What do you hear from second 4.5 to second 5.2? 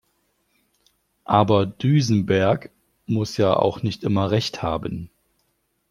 haben.